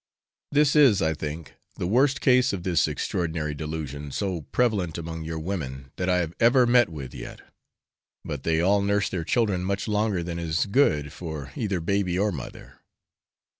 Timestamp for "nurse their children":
8.81-9.63